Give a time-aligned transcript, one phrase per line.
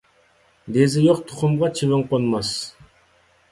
[0.77, 2.53] دېزى يوق تۇخۇمغا چىۋىن قونماس.